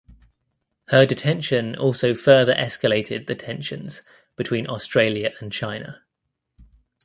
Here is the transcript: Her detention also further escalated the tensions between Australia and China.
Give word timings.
Her 0.87 1.05
detention 1.05 1.75
also 1.75 2.15
further 2.15 2.55
escalated 2.55 3.27
the 3.27 3.35
tensions 3.35 4.01
between 4.35 4.67
Australia 4.67 5.31
and 5.39 5.51
China. 5.51 6.01